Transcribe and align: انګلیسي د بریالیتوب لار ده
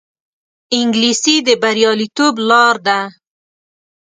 انګلیسي 0.77 1.35
د 1.47 1.49
بریالیتوب 1.61 2.33
لار 2.49 2.75
ده 2.85 2.99